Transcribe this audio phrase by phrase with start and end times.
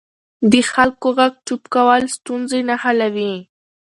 [0.51, 3.33] د خلکو غږ چوپ کول ستونزې نه حلوي